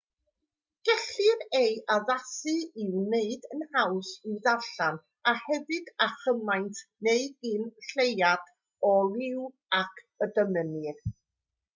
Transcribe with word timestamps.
gellir 0.89 1.41
ei 1.57 1.73
addasu 1.95 2.53
i'w 2.85 2.95
wneud 3.01 3.45
yn 3.57 3.61
haws 3.75 4.09
i'w 4.29 4.33
ddarllen 4.47 4.97
a 5.33 5.35
hefyd 5.43 5.93
â 6.07 6.09
chymaint 6.23 6.81
neu 7.09 7.29
gyn 7.49 7.69
lleied 7.91 8.51
o 8.91 8.95
liw 9.19 9.47
ag 9.83 10.03
y 10.27 10.33
dymunir 10.41 11.07